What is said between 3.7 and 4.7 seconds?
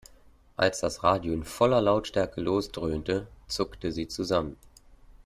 sie zusammen.